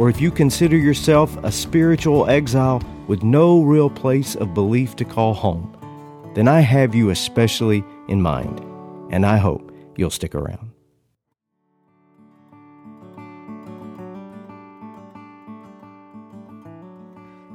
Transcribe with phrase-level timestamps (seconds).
[0.00, 5.04] or if you consider yourself a spiritual exile with no real place of belief to
[5.04, 5.76] call home,
[6.34, 8.60] then I have you especially in mind,
[9.10, 10.70] and I hope you'll stick around.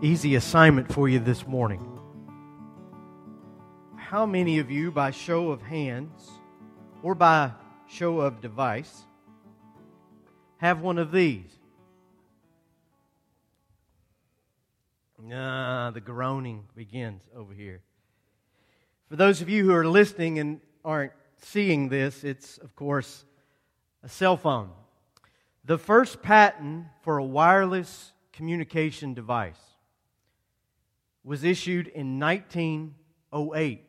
[0.03, 1.99] Easy assignment for you this morning.
[3.95, 6.29] How many of you, by show of hands
[7.01, 7.53] or by
[7.87, 9.05] show of device,
[10.57, 11.54] have one of these?
[15.33, 17.81] Ah, the groaning begins over here.
[19.09, 23.25] For those of you who are listening and aren't seeing this, it's, of course,
[24.03, 24.69] a cell phone.
[25.63, 29.59] The first patent for a wireless communication device
[31.23, 33.81] was issued in 1908.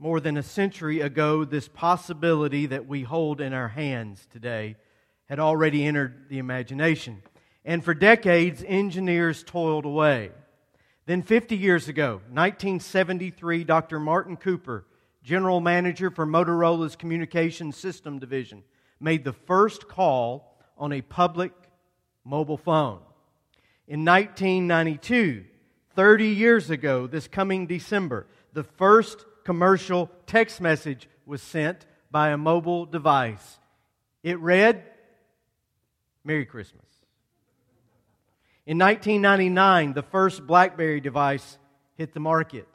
[0.00, 4.76] More than a century ago, this possibility that we hold in our hands today
[5.26, 7.22] had already entered the imagination.
[7.64, 10.32] And for decades, engineers toiled away.
[11.06, 14.00] Then, 50 years ago, 1973, Dr.
[14.00, 14.86] Martin Cooper,
[15.22, 18.62] general manager for Motorola's Communication System Division,
[19.00, 21.52] made the first call on a public
[22.24, 23.00] mobile phone.
[23.86, 25.44] In 1992,
[25.94, 32.38] 30 years ago, this coming December, the first commercial text message was sent by a
[32.38, 33.58] mobile device.
[34.22, 34.82] It read,
[36.24, 36.84] Merry Christmas.
[38.66, 41.58] In 1999, the first Blackberry device
[41.96, 42.66] hit the market.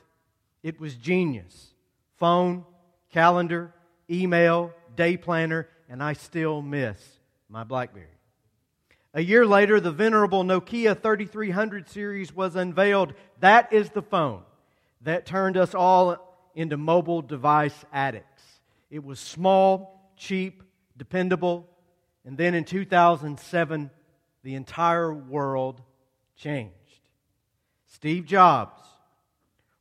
[0.61, 1.73] It was genius.
[2.17, 2.63] Phone,
[3.11, 3.73] calendar,
[4.09, 7.01] email, day planner, and I still miss
[7.49, 8.05] my Blackberry.
[9.15, 13.13] A year later, the venerable Nokia 3300 series was unveiled.
[13.39, 14.43] That is the phone
[15.01, 18.43] that turned us all into mobile device addicts.
[18.91, 20.61] It was small, cheap,
[20.97, 21.67] dependable,
[22.25, 23.89] and then in 2007,
[24.43, 25.81] the entire world
[26.35, 26.73] changed.
[27.87, 28.81] Steve Jobs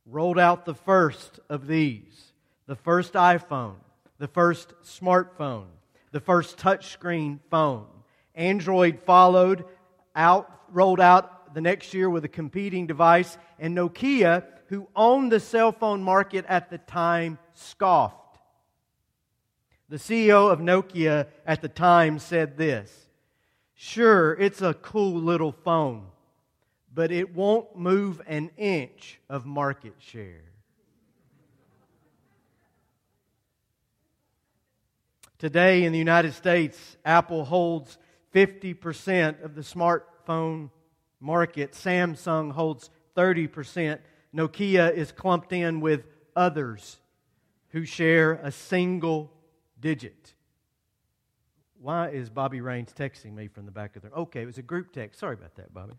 [0.05, 2.25] rolled out the first of these
[2.65, 3.77] the first iPhone,
[4.19, 5.65] the first smartphone,
[6.11, 7.87] the first touchscreen phone.
[8.35, 9.65] Android followed
[10.15, 15.39] out, rolled out the next year with a competing device, and Nokia, who owned the
[15.39, 18.37] cell phone market at the time, scoffed.
[19.89, 23.08] The CEO of Nokia at the time said this
[23.81, 26.07] Sure, it's a cool little phone,
[26.93, 30.43] but it won't move an inch of market share.
[35.37, 37.97] Today in the United States, Apple holds
[38.35, 40.71] 50% of the smartphone
[41.21, 43.99] market, Samsung holds 30%.
[44.35, 46.97] Nokia is clumped in with others
[47.69, 49.31] who share a single
[49.79, 50.33] digit.
[51.81, 54.19] Why is Bobby Rains texting me from the back of the room?
[54.23, 55.19] Okay, it was a group text.
[55.19, 55.93] Sorry about that, Bobby.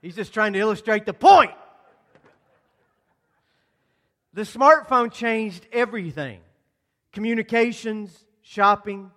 [0.00, 1.52] He's just trying to illustrate the point.
[4.34, 6.40] The smartphone changed everything
[7.12, 9.10] communications, shopping,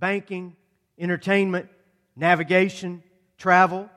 [0.00, 0.56] banking,
[0.98, 1.68] entertainment,
[2.16, 3.02] navigation,
[3.38, 3.88] travel,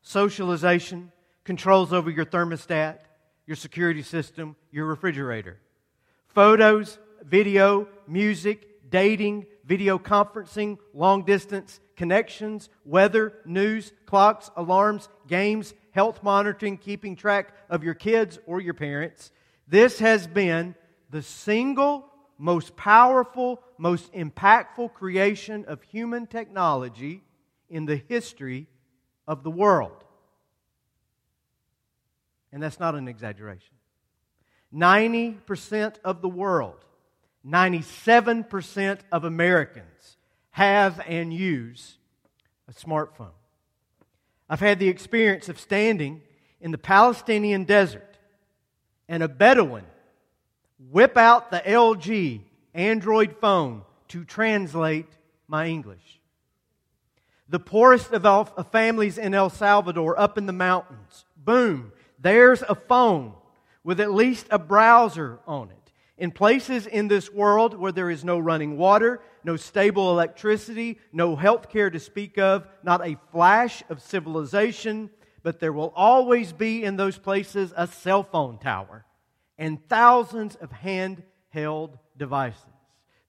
[0.00, 1.12] socialization,
[1.44, 3.00] controls over your thermostat,
[3.46, 5.58] your security system, your refrigerator.
[6.28, 16.24] Photos, video, music, dating, video conferencing, long distance connections, weather, news, clocks, alarms, games, health
[16.24, 19.30] monitoring, keeping track of your kids or your parents.
[19.68, 20.74] This has been
[21.10, 22.04] the single
[22.36, 27.22] most powerful, most impactful creation of human technology
[27.68, 28.66] in the history
[29.28, 30.02] of the world.
[32.50, 33.76] And that's not an exaggeration.
[34.74, 36.84] 90% of the world,
[37.46, 40.16] 97% of Americans
[40.50, 41.96] have and use
[42.68, 43.32] a smartphone.
[44.48, 46.22] I've had the experience of standing
[46.60, 48.18] in the Palestinian desert
[49.08, 49.84] and a Bedouin
[50.90, 52.40] whip out the LG
[52.74, 55.08] Android phone to translate
[55.46, 56.20] my English.
[57.48, 63.34] The poorest of families in El Salvador, up in the mountains, boom, there's a phone
[63.82, 65.79] with at least a browser on it.
[66.20, 71.34] In places in this world where there is no running water, no stable electricity, no
[71.34, 75.08] health care to speak of, not a flash of civilization,
[75.42, 79.06] but there will always be in those places a cell phone tower
[79.56, 82.60] and thousands of handheld devices.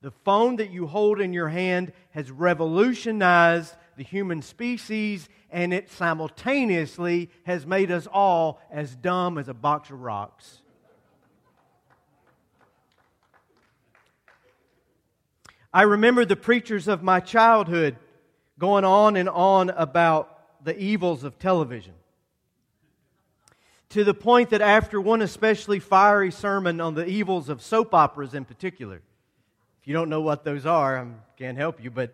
[0.01, 5.89] The phone that you hold in your hand has revolutionized the human species, and it
[5.89, 10.60] simultaneously has made us all as dumb as a box of rocks.
[15.73, 17.95] I remember the preachers of my childhood
[18.59, 21.93] going on and on about the evils of television.
[23.89, 28.33] To the point that after one especially fiery sermon on the evils of soap operas
[28.33, 29.01] in particular,
[29.81, 31.07] if you don't know what those are, I
[31.37, 32.13] can't help you, but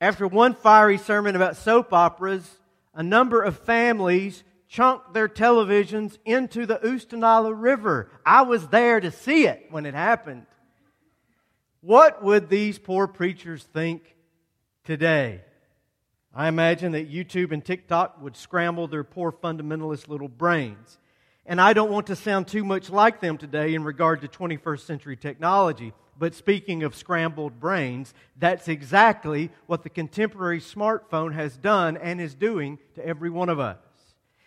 [0.00, 2.48] after one fiery sermon about soap operas,
[2.94, 8.10] a number of families chunked their televisions into the Oostenaula River.
[8.26, 10.46] I was there to see it when it happened.
[11.84, 14.16] What would these poor preachers think
[14.84, 15.42] today?
[16.34, 20.98] I imagine that YouTube and TikTok would scramble their poor fundamentalist little brains.
[21.44, 24.80] And I don't want to sound too much like them today in regard to 21st
[24.80, 25.92] century technology.
[26.18, 32.34] But speaking of scrambled brains, that's exactly what the contemporary smartphone has done and is
[32.34, 33.76] doing to every one of us.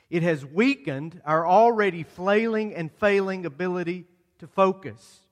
[0.09, 4.05] It has weakened our already flailing and failing ability
[4.39, 5.26] to focus.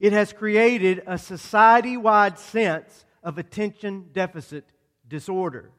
[0.00, 4.64] It has created a society wide sense of attention deficit
[5.08, 5.70] disorder.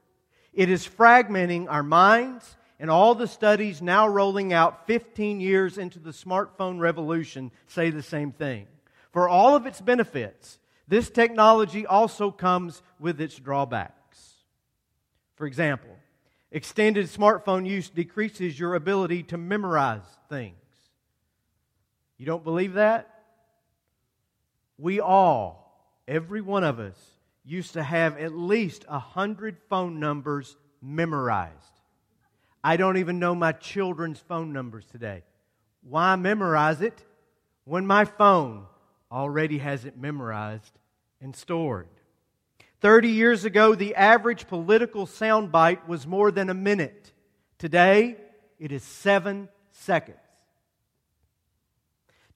[0.53, 5.99] It is fragmenting our minds, and all the studies now rolling out 15 years into
[5.99, 8.67] the smartphone revolution say the same thing.
[9.11, 14.35] For all of its benefits, this technology also comes with its drawbacks.
[15.35, 15.95] For example,
[16.51, 20.55] extended smartphone use decreases your ability to memorize things.
[22.17, 23.18] You don't believe that?
[24.79, 26.97] We all, every one of us,
[27.43, 31.53] used to have at least a hundred phone numbers memorized.
[32.63, 35.23] I don't even know my children's phone numbers today.
[35.81, 37.05] Why memorize it
[37.65, 38.65] when my phone
[39.11, 40.77] already has it memorized
[41.21, 41.87] and stored?
[42.79, 47.11] 30 years ago, the average political soundbite was more than a minute.
[47.57, 48.15] Today,
[48.57, 50.17] it is seven seconds.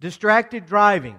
[0.01, 1.17] Distracted driving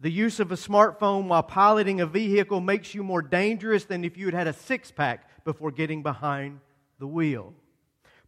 [0.00, 4.16] the use of a smartphone while piloting a vehicle makes you more dangerous than if
[4.16, 6.60] you had had a six pack before getting behind
[6.98, 7.54] the wheel.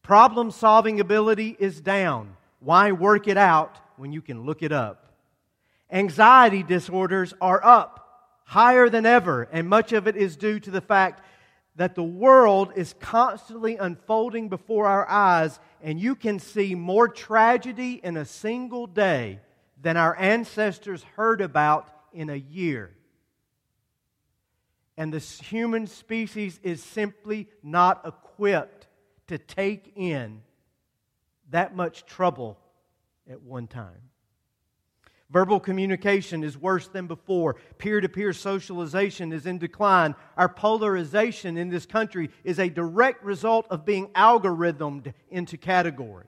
[0.03, 2.37] Problem solving ability is down.
[2.61, 5.13] Why work it out when you can look it up?
[5.91, 10.81] Anxiety disorders are up, higher than ever, and much of it is due to the
[10.81, 11.23] fact
[11.77, 18.01] that the world is constantly unfolding before our eyes, and you can see more tragedy
[18.03, 19.41] in a single day
[19.81, 22.93] than our ancestors heard about in a year.
[24.97, 28.89] And the human species is simply not equipped
[29.27, 30.43] to take in
[31.51, 32.59] that much trouble
[33.29, 34.11] at one time.
[35.29, 37.57] Verbal communication is worse than before.
[37.79, 40.15] Peer to peer socialization is in decline.
[40.37, 46.27] Our polarization in this country is a direct result of being algorithmed into categories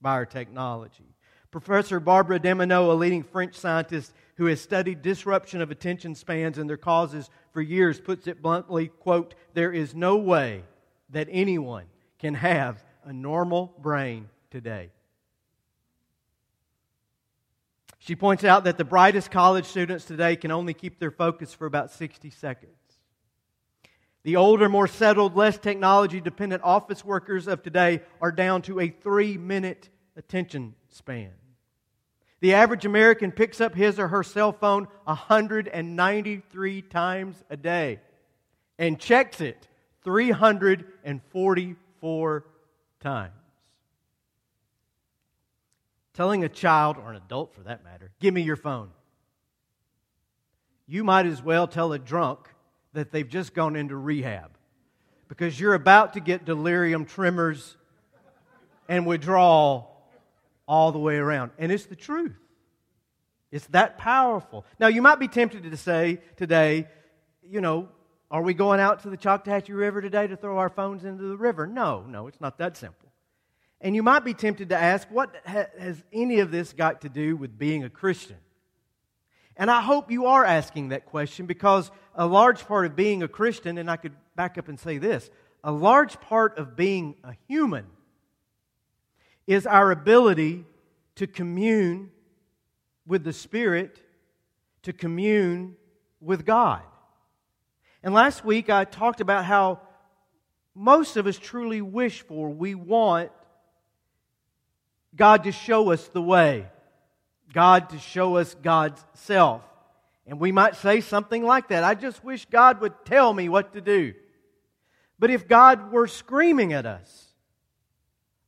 [0.00, 1.13] by our technology.
[1.54, 6.68] Professor Barbara Demonod, a leading French scientist who has studied disruption of attention spans and
[6.68, 10.64] their causes for years, puts it bluntly, quote, there is no way
[11.10, 11.84] that anyone
[12.18, 14.90] can have a normal brain today.
[18.00, 21.66] She points out that the brightest college students today can only keep their focus for
[21.66, 22.72] about 60 seconds.
[24.24, 28.88] The older, more settled, less technology dependent office workers of today are down to a
[28.88, 31.30] three minute attention span.
[32.44, 38.00] The average American picks up his or her cell phone 193 times a day
[38.78, 39.66] and checks it
[40.02, 42.44] 344
[43.00, 43.32] times.
[46.12, 48.90] Telling a child, or an adult for that matter, give me your phone.
[50.86, 52.40] You might as well tell a drunk
[52.92, 54.50] that they've just gone into rehab
[55.28, 57.78] because you're about to get delirium tremors
[58.86, 59.93] and withdrawal
[60.66, 61.52] all the way around.
[61.58, 62.36] And it's the truth.
[63.50, 64.64] It's that powerful.
[64.80, 66.88] Now, you might be tempted to say today,
[67.42, 67.88] you know,
[68.30, 71.36] are we going out to the Choctawhatchee River today to throw our phones into the
[71.36, 71.66] river?
[71.66, 73.08] No, no, it's not that simple.
[73.80, 77.36] And you might be tempted to ask, what has any of this got to do
[77.36, 78.38] with being a Christian?
[79.56, 83.28] And I hope you are asking that question because a large part of being a
[83.28, 85.30] Christian, and I could back up and say this
[85.62, 87.86] a large part of being a human
[89.46, 90.64] is our ability
[91.16, 92.10] to commune
[93.06, 94.00] with the Spirit
[94.84, 95.76] to commune
[96.20, 96.82] with God.
[98.02, 99.80] And last week I talked about how
[100.74, 103.30] most of us truly wish for, we want
[105.16, 106.66] God to show us the way,
[107.52, 109.62] God to show us God's self.
[110.26, 113.72] And we might say something like that I just wish God would tell me what
[113.74, 114.14] to do.
[115.18, 117.33] But if God were screaming at us,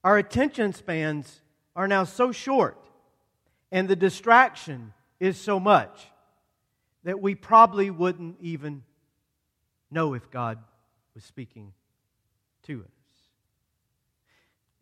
[0.06, 1.40] our attention spans
[1.74, 2.78] are now so short
[3.72, 6.06] and the distraction is so much
[7.02, 8.84] that we probably wouldn't even
[9.90, 10.58] know if God
[11.16, 11.72] was speaking
[12.68, 12.88] to us.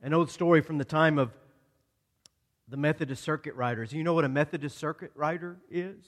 [0.02, 1.30] An old story from the time of
[2.68, 3.94] the Methodist circuit riders.
[3.94, 6.04] You know what a Methodist circuit rider is?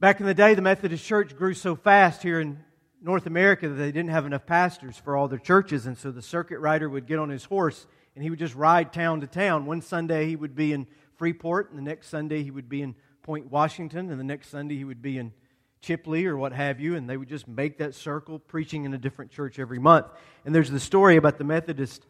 [0.00, 2.64] Back in the day, the Methodist church grew so fast here in
[3.04, 6.22] North America that they didn't have enough pastors for all their churches, and so the
[6.22, 9.66] circuit rider would get on his horse and he would just ride town to town.
[9.66, 12.94] One Sunday he would be in Freeport, and the next Sunday he would be in
[13.22, 15.32] Point Washington, and the next Sunday he would be in
[15.82, 18.98] Chipley or what have you, and they would just make that circle, preaching in a
[18.98, 20.06] different church every month.
[20.46, 22.06] And there's the story about the Methodist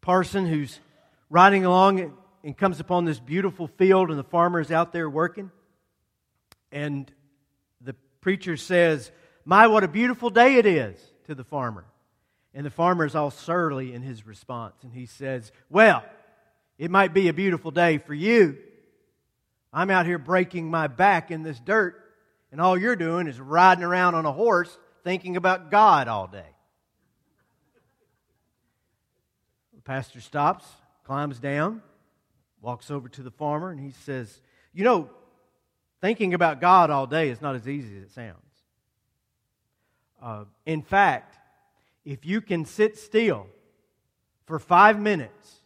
[0.00, 0.80] parson who's
[1.28, 5.50] riding along and comes upon this beautiful field, and the farmer is out there working.
[6.70, 7.12] And
[7.82, 9.12] the preacher says,
[9.44, 11.84] My, what a beautiful day it is to the farmer.
[12.54, 16.04] And the farmer is all surly in his response, and he says, Well,
[16.78, 18.58] it might be a beautiful day for you.
[19.72, 21.96] I'm out here breaking my back in this dirt,
[22.50, 26.44] and all you're doing is riding around on a horse thinking about God all day.
[29.74, 30.66] The pastor stops,
[31.04, 31.82] climbs down,
[32.60, 34.40] walks over to the farmer, and he says,
[34.74, 35.10] You know,
[36.02, 38.51] thinking about God all day is not as easy as it sounds.
[40.22, 41.36] Uh, in fact,
[42.04, 43.46] if you can sit still
[44.46, 45.56] for five minutes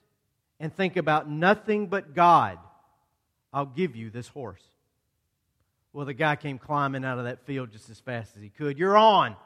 [0.59, 2.59] and think about nothing but God,
[3.53, 4.63] I'll give you this horse.
[5.93, 8.79] Well, the guy came climbing out of that field just as fast as he could.
[8.79, 9.37] You're on.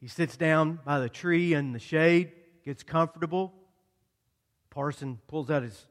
[0.00, 2.32] He sits down by the tree in the shade,
[2.64, 3.52] gets comfortable.
[4.70, 5.86] Parson pulls out his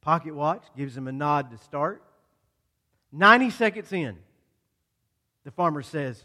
[0.00, 2.02] pocket watch, gives him a nod to start.
[3.12, 4.16] 90 seconds in,
[5.44, 6.22] the farmer says,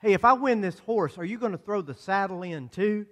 [0.00, 3.06] Hey, if I win this horse, are you going to throw the saddle in too?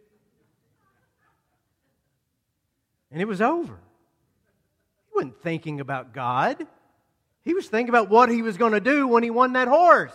[3.10, 3.74] And it was over.
[3.74, 6.66] He wasn't thinking about God.
[7.42, 10.14] He was thinking about what he was going to do when he won that horse.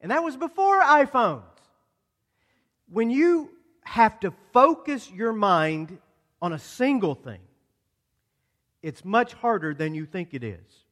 [0.00, 1.42] And that was before iPhones.
[2.90, 3.50] When you
[3.82, 5.98] have to focus your mind
[6.40, 7.40] on a single thing,
[8.82, 10.84] it's much harder than you think it is.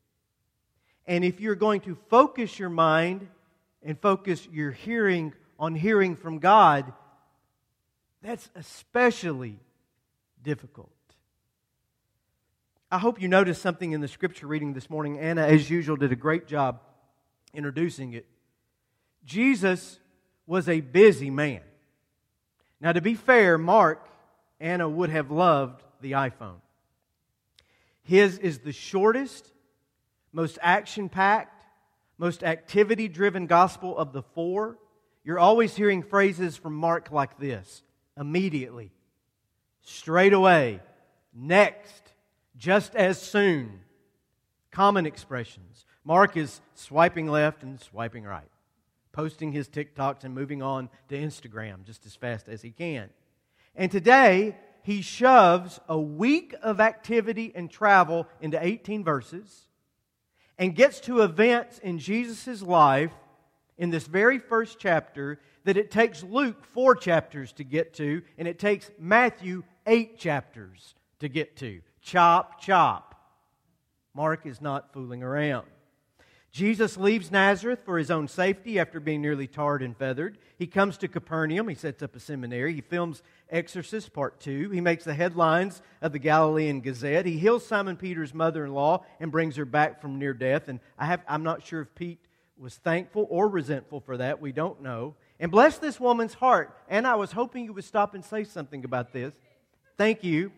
[1.06, 3.28] And if you're going to focus your mind
[3.82, 6.92] and focus your hearing on hearing from God,
[8.22, 9.58] that's especially
[10.42, 10.90] difficult.
[12.90, 15.18] I hope you noticed something in the scripture reading this morning.
[15.18, 16.80] Anna, as usual, did a great job
[17.54, 18.26] introducing it.
[19.24, 19.98] Jesus
[20.46, 21.62] was a busy man.
[22.80, 24.08] Now, to be fair, Mark,
[24.60, 26.60] Anna would have loved the iPhone.
[28.02, 29.50] His is the shortest,
[30.32, 31.61] most action packed,
[32.18, 34.78] most activity driven gospel of the four.
[35.24, 37.82] You're always hearing phrases from Mark like this
[38.18, 38.92] immediately,
[39.82, 40.80] straight away,
[41.32, 42.12] next,
[42.56, 43.80] just as soon.
[44.70, 45.84] Common expressions.
[46.04, 48.50] Mark is swiping left and swiping right,
[49.12, 53.10] posting his TikToks and moving on to Instagram just as fast as he can.
[53.74, 59.66] And today, he shoves a week of activity and travel into 18 verses
[60.62, 63.10] and gets to events in Jesus' life
[63.78, 68.46] in this very first chapter that it takes Luke four chapters to get to, and
[68.46, 71.80] it takes Matthew eight chapters to get to.
[72.00, 73.16] Chop, chop.
[74.14, 75.66] Mark is not fooling around.
[76.52, 80.36] Jesus leaves Nazareth for his own safety after being nearly tarred and feathered.
[80.58, 81.66] He comes to Capernaum.
[81.66, 82.74] He sets up a seminary.
[82.74, 84.68] He films Exorcist Part 2.
[84.68, 87.24] He makes the headlines of the Galilean Gazette.
[87.24, 90.68] He heals Simon Peter's mother in law and brings her back from near death.
[90.68, 92.20] And I have, I'm not sure if Pete
[92.58, 94.42] was thankful or resentful for that.
[94.42, 95.14] We don't know.
[95.40, 96.76] And bless this woman's heart.
[96.86, 99.32] And I was hoping you would stop and say something about this.
[99.96, 100.52] Thank you.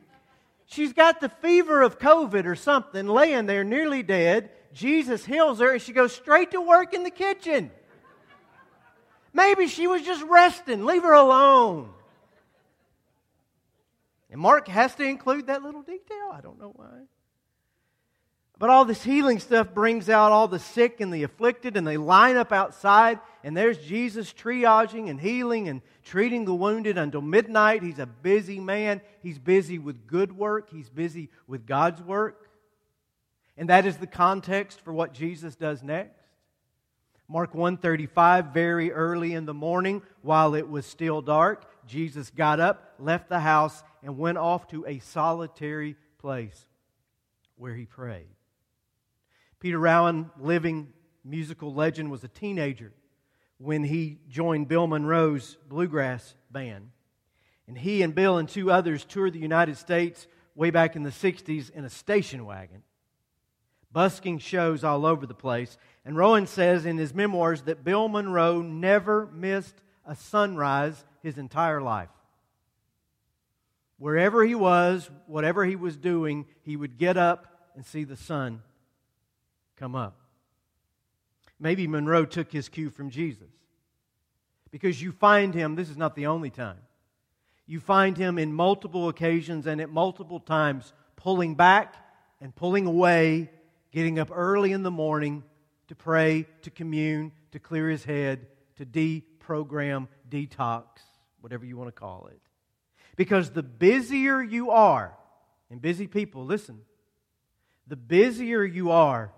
[0.66, 4.50] She's got the fever of COVID or something, laying there nearly dead.
[4.74, 7.70] Jesus heals her, and she goes straight to work in the kitchen.
[9.32, 10.84] Maybe she was just resting.
[10.84, 11.90] Leave her alone.
[14.30, 16.30] And Mark has to include that little detail.
[16.32, 17.04] I don't know why.
[18.58, 21.96] But all this healing stuff brings out all the sick and the afflicted, and they
[21.96, 27.82] line up outside, and there's Jesus triaging and healing and treating the wounded until midnight.
[27.82, 29.00] He's a busy man.
[29.22, 32.43] He's busy with good work, he's busy with God's work.
[33.56, 36.20] And that is the context for what Jesus does next.
[37.28, 42.94] Mark 135 very early in the morning while it was still dark Jesus got up
[42.98, 46.66] left the house and went off to a solitary place
[47.56, 48.28] where he prayed.
[49.60, 50.92] Peter Rowan living
[51.24, 52.92] musical legend was a teenager
[53.58, 56.90] when he joined Bill Monroe's bluegrass band.
[57.66, 61.10] And he and Bill and two others toured the United States way back in the
[61.10, 62.82] 60s in a station wagon
[63.94, 65.78] busking shows all over the place.
[66.04, 71.80] And Rowan says in his memoirs that Bill Monroe never missed a sunrise his entire
[71.80, 72.10] life.
[73.96, 78.60] Wherever he was, whatever he was doing, he would get up and see the sun
[79.76, 80.18] come up.
[81.58, 83.48] Maybe Monroe took his cue from Jesus.
[84.70, 86.80] Because you find him, this is not the only time,
[87.66, 91.94] you find him in multiple occasions and at multiple times pulling back
[92.40, 93.48] and pulling away
[93.94, 95.44] getting up early in the morning
[95.86, 100.84] to pray, to commune, to clear his head, to deprogram, detox,
[101.40, 102.40] whatever you want to call it.
[103.14, 105.16] Because the busier you are,
[105.70, 106.80] and busy people, listen,
[107.86, 109.30] the busier you are,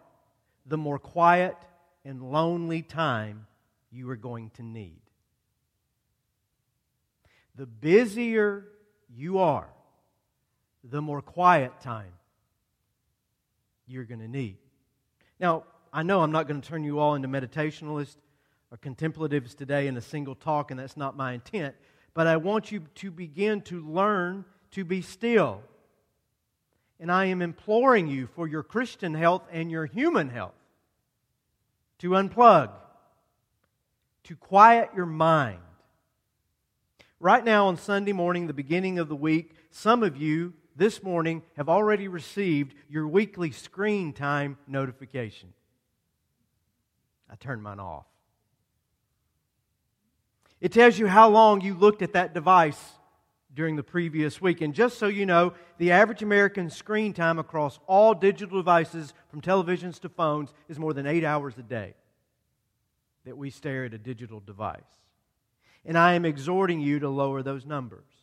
[0.65, 1.57] the more quiet
[2.03, 3.47] and lonely time
[3.93, 5.03] you are going to need.
[7.57, 8.65] The busier
[9.15, 9.69] you are,
[10.83, 12.15] the more quiet time
[13.87, 14.59] you're going to need.
[15.39, 18.17] Now, I know I'm not going to turn you all into meditationalists
[18.71, 21.75] or contemplatives today in a single talk, and that's not my intent,
[22.15, 25.63] but I want you to begin to learn to be still.
[26.99, 30.55] And I am imploring you for your Christian health and your human health
[31.99, 32.71] to unplug,
[34.25, 35.61] to quiet your mind.
[37.21, 41.43] Right now on Sunday morning, the beginning of the week, some of you this morning
[41.57, 45.53] have already received your weekly screen time notification.
[47.31, 48.07] I turned mine off.
[50.61, 52.81] It tells you how long you looked at that device
[53.55, 54.61] during the previous week.
[54.61, 59.41] And just so you know, the average American screen time across all digital devices, from
[59.41, 61.95] televisions to phones, is more than eight hours a day
[63.25, 64.81] that we stare at a digital device.
[65.85, 68.16] And I am exhorting you to lower those numbers.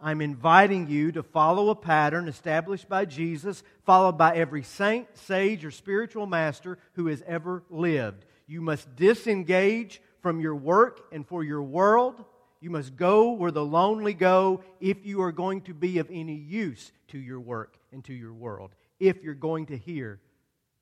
[0.00, 5.64] I'm inviting you to follow a pattern established by Jesus, followed by every saint, sage,
[5.64, 8.24] or spiritual master who has ever lived.
[8.46, 12.24] You must disengage from your work and for your world.
[12.60, 16.34] You must go where the lonely go if you are going to be of any
[16.34, 20.20] use to your work and to your world, if you're going to hear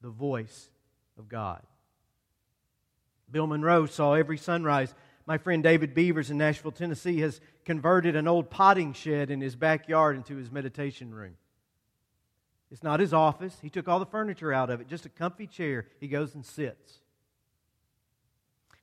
[0.02, 0.68] the voice
[1.18, 1.62] of God.
[3.30, 4.94] Bill Monroe saw every sunrise
[5.26, 9.56] my friend David Beavers in Nashville, Tennessee, has converted an old potting shed in his
[9.56, 11.36] backyard into his meditation room.
[12.70, 13.56] It's not his office.
[13.60, 15.86] He took all the furniture out of it, just a comfy chair.
[16.00, 17.00] He goes and sits.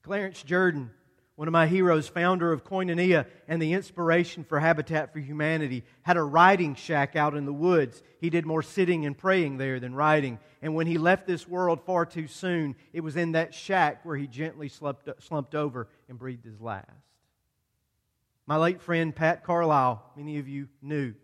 [0.04, 0.92] Clarence Jordan
[1.36, 6.16] one of my heroes, founder of Koinonia and the inspiration for Habitat for Humanity, had
[6.16, 8.04] a writing shack out in the woods.
[8.20, 10.38] He did more sitting and praying there than writing.
[10.62, 14.16] And when he left this world far too soon, it was in that shack where
[14.16, 16.88] he gently slumped, slumped over and breathed his last.
[18.46, 21.16] My late friend Pat Carlisle, many of you knew,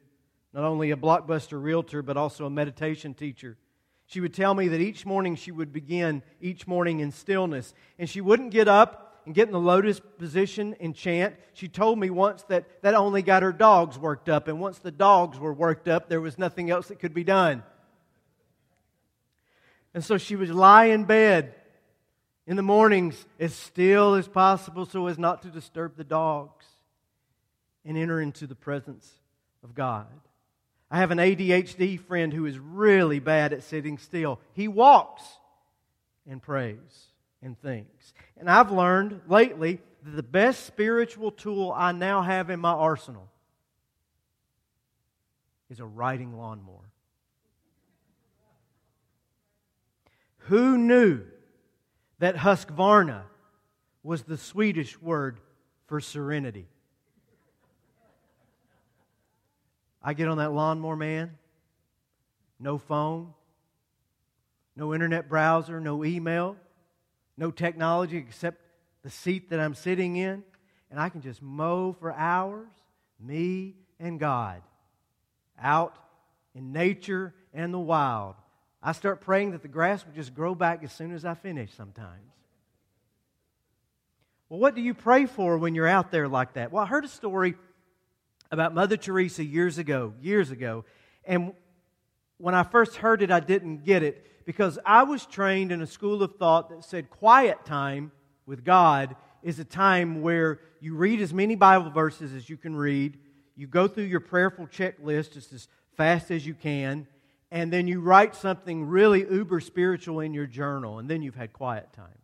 [0.53, 3.57] not only a blockbuster realtor, but also a meditation teacher.
[4.07, 8.09] She would tell me that each morning she would begin each morning in stillness, and
[8.09, 11.35] she wouldn't get up and get in the lotus position and chant.
[11.53, 14.89] She told me once that that only got her dogs worked up, and once the
[14.89, 17.61] dogs were worked up, there was nothing else that could be done.
[19.93, 21.53] And so she would lie in bed
[22.47, 26.65] in the mornings as still as possible so as not to disturb the dogs
[27.85, 29.13] and enter into the presence
[29.63, 30.07] of God.
[30.89, 34.39] I have an ADHD friend who is really bad at sitting still.
[34.53, 35.21] He walks
[36.27, 37.08] and prays
[37.41, 38.13] and things.
[38.37, 43.29] And I've learned lately that the best spiritual tool I now have in my arsenal
[45.69, 46.89] is a riding lawnmower.
[50.43, 51.21] Who knew
[52.17, 53.21] that Husqvarna
[54.03, 55.39] was the Swedish word
[55.85, 56.67] for serenity?
[60.01, 61.37] I get on that lawnmower, man.
[62.59, 63.33] No phone,
[64.75, 66.55] no internet browser, no email
[67.39, 68.61] no technology except
[69.01, 70.43] the seat that I'm sitting in,
[70.91, 72.67] and I can just mow for hours,
[73.19, 74.61] me and God,
[75.57, 75.95] out
[76.53, 78.35] in nature and the wild,
[78.81, 81.71] I start praying that the grass will just grow back as soon as I finish
[81.73, 82.31] sometimes.
[84.47, 86.71] Well, what do you pray for when you're out there like that?
[86.71, 87.55] Well, I heard a story
[88.51, 90.85] about Mother Teresa years ago, years ago.
[91.23, 91.53] And
[92.37, 95.85] when I first heard it, I didn't get it because I was trained in a
[95.85, 98.11] school of thought that said quiet time
[98.47, 102.75] with God is a time where you read as many Bible verses as you can
[102.75, 103.19] read,
[103.55, 107.05] you go through your prayerful checklist just as fast as you can,
[107.51, 111.53] and then you write something really uber spiritual in your journal, and then you've had
[111.53, 112.17] quiet time.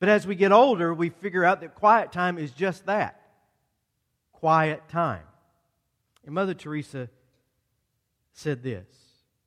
[0.00, 3.22] But as we get older, we figure out that quiet time is just that
[4.32, 5.22] quiet time.
[6.26, 7.08] And Mother Teresa
[8.32, 8.88] said this.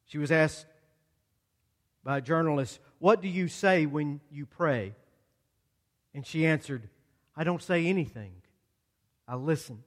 [0.06, 0.68] She was asked
[2.04, 4.96] by a journalist, What do you say when you pray?
[6.14, 6.90] And she answered,
[7.36, 8.34] I don't say anything.
[9.28, 9.84] I listen.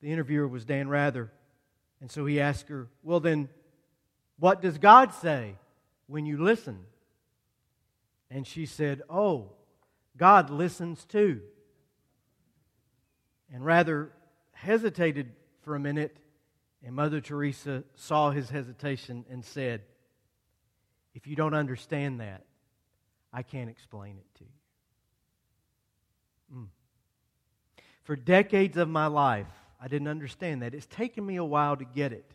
[0.00, 1.30] The interviewer was Dan Rather.
[2.00, 3.48] And so he asked her, Well, then,
[4.38, 5.56] what does God say
[6.06, 6.80] when you listen?
[8.30, 9.52] And she said, Oh,
[10.16, 11.40] God listens too.
[13.52, 14.12] And Rather
[14.52, 16.16] hesitated for a minute,
[16.84, 19.82] and Mother Teresa saw his hesitation and said,
[21.14, 22.44] If you don't understand that,
[23.32, 24.50] I can't explain it to you.
[26.58, 26.66] Mm.
[28.02, 29.46] For decades of my life,
[29.80, 30.74] I didn't understand that.
[30.74, 32.30] It's taken me a while to get it.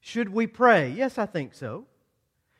[0.00, 0.90] Should we pray?
[0.90, 1.86] Yes, I think so.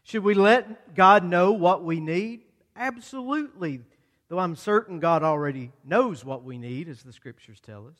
[0.02, 2.42] Should we let God know what we need?
[2.76, 3.80] Absolutely.
[4.28, 7.96] Though I'm certain God already knows what we need, as the scriptures tell us.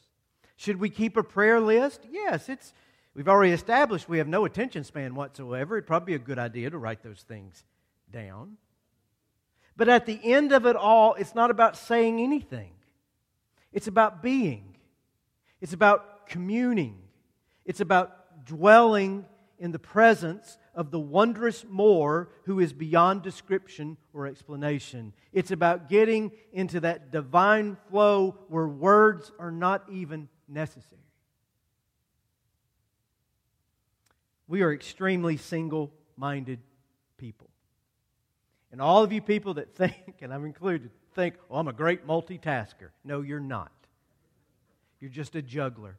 [0.57, 2.07] Should we keep a prayer list?
[2.11, 2.75] Yes, it's
[3.15, 5.77] we've already established we have no attention span whatsoever.
[5.77, 7.65] It'd probably be a good idea to write those things
[8.13, 8.57] down.
[9.77, 12.73] But at the end of it all, it's not about saying anything.
[13.73, 14.77] It's about being.
[15.61, 16.99] It's about communing.
[17.65, 19.25] It's about dwelling
[19.59, 25.13] in the presence of the wondrous more who is beyond description or explanation.
[25.33, 31.01] It's about getting into that divine flow where words are not even necessary.
[34.51, 36.59] We are extremely single minded
[37.19, 37.49] people.
[38.73, 42.05] And all of you people that think, and I'm included, think, oh, I'm a great
[42.05, 42.89] multitasker.
[43.05, 43.71] No, you're not.
[44.99, 45.99] You're just a juggler.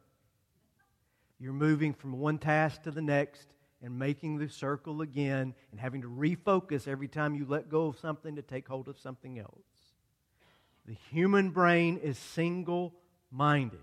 [1.40, 3.48] You're moving from one task to the next
[3.82, 7.98] and making the circle again and having to refocus every time you let go of
[8.00, 9.94] something to take hold of something else.
[10.86, 12.92] The human brain is single
[13.30, 13.80] minded.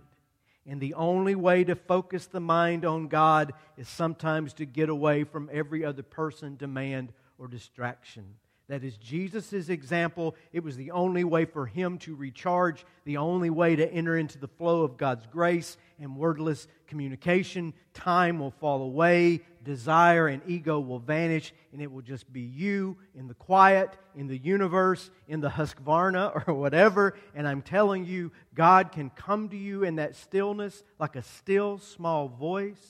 [0.69, 5.23] And the only way to focus the mind on God is sometimes to get away
[5.23, 8.36] from every other person, demand, or distraction.
[8.67, 10.36] That is Jesus' example.
[10.53, 14.38] It was the only way for him to recharge, the only way to enter into
[14.38, 17.73] the flow of God's grace and wordless communication.
[17.95, 22.98] Time will fall away, desire and ego will vanish, and it will just be you
[23.15, 27.15] in the quiet, in the universe, in the Husqvarna or whatever.
[27.36, 31.78] And I'm telling you, God can come to you in that stillness like a still
[31.78, 32.84] small voice,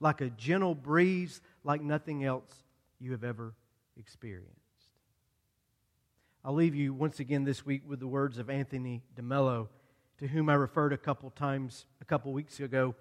[0.00, 2.52] like a gentle breeze, like nothing else
[2.98, 3.54] you have ever
[3.96, 4.56] experienced.
[6.44, 9.68] I'll leave you once again this week with the words of Anthony DeMello,
[10.18, 12.94] to whom I referred a couple times a couple weeks ago.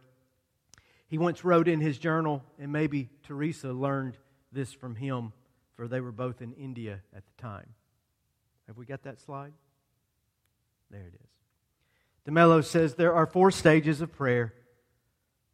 [1.10, 4.16] He once wrote in his journal, and maybe Teresa learned
[4.52, 5.34] this from him,
[5.76, 7.68] for they were both in India at the time.
[8.68, 9.54] Have we got that slide?
[10.92, 12.32] There it is.
[12.32, 14.54] DeMello says there are four stages of prayer.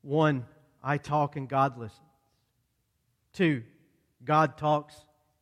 [0.01, 0.45] One,
[0.83, 2.01] I talk and God listens.
[3.31, 3.63] Two,
[4.25, 4.95] God talks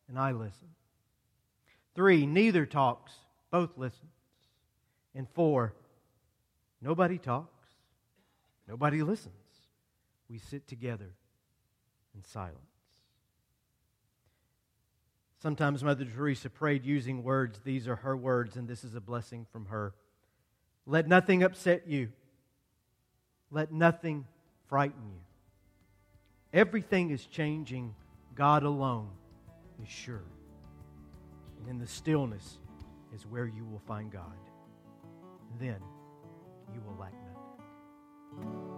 [0.07, 0.67] and I listen.
[1.95, 3.13] Three, neither talks,
[3.49, 4.11] both listens.
[5.15, 5.73] And four,
[6.81, 7.67] nobody talks,
[8.67, 9.42] nobody listens.
[10.33, 11.13] We sit together
[12.15, 12.57] in silence.
[15.43, 17.59] Sometimes Mother Teresa prayed using words.
[17.63, 19.93] These are her words, and this is a blessing from her.
[20.87, 22.09] Let nothing upset you.
[23.51, 24.25] Let nothing
[24.65, 25.19] frighten you.
[26.51, 27.93] Everything is changing.
[28.33, 29.11] God alone
[29.83, 30.25] is sure.
[31.59, 32.57] And in the stillness
[33.13, 34.39] is where you will find God.
[35.59, 35.77] Then
[36.73, 37.13] you will lack
[38.41, 38.72] nothing.